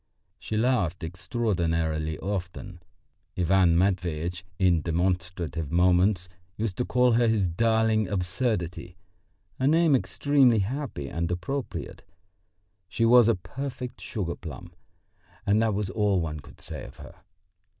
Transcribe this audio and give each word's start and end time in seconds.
She 0.39 0.57
laughed 0.57 1.03
extraordinarily 1.03 2.17
often. 2.17 2.79
Ivan 3.37 3.77
Matveitch 3.77 4.43
in 4.57 4.81
demonstrative 4.81 5.71
moments 5.71 6.27
used 6.57 6.75
to 6.77 6.85
call 6.85 7.11
her 7.11 7.27
his 7.27 7.47
"darling 7.47 8.07
absurdity" 8.07 8.97
a 9.59 9.67
name 9.67 9.95
extremely 9.95 10.57
happy 10.57 11.07
and 11.07 11.29
appropriate. 11.29 12.01
She 12.89 13.05
was 13.05 13.27
a 13.27 13.35
perfect 13.35 14.01
sugar 14.01 14.35
plum, 14.35 14.73
and 15.45 15.61
that 15.61 15.75
was 15.75 15.91
all 15.91 16.19
one 16.19 16.39
could 16.39 16.59
say 16.61 16.83
of 16.83 16.95
her. 16.97 17.13